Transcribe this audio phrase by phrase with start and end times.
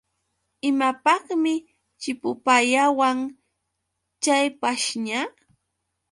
[0.69, 1.53] ¿Imapaqmi
[2.01, 3.17] chipupayawan
[4.23, 5.19] chay pashña.?